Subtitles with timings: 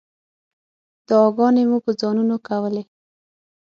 [1.07, 2.83] دعاګانې مو په ځانونو کولې.